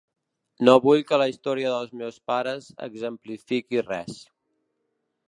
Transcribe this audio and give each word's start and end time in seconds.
No 0.67 0.73
vull 0.85 1.03
que 1.11 1.19
la 1.21 1.27
història 1.33 1.73
dels 1.73 1.93
meus 2.01 2.17
pares 2.31 2.71
exemplifiqui 2.87 3.85
res. 3.91 4.17